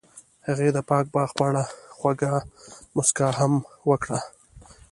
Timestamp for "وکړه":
3.89-4.19